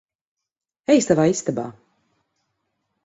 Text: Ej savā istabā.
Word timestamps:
Ej 0.95 1.03
savā 1.07 1.27
istabā. 1.33 1.67